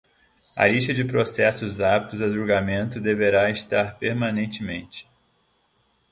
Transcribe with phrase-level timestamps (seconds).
[0.57, 5.07] A lista de processos aptos a julgamento deverá estar permanentemente